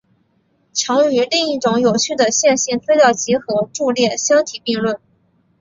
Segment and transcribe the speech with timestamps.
[0.73, 4.99] 常与另一种有序的线性资料集合伫列相提并论。